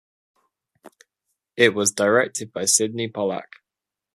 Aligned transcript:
It 1.55 1.75
was 1.75 1.91
directed 1.91 2.51
by 2.51 2.65
Sydney 2.65 3.07
Pollack. 3.07 3.57